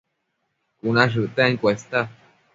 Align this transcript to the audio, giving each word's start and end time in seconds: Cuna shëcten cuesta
Cuna 0.79 1.03
shëcten 1.13 1.51
cuesta 1.61 1.99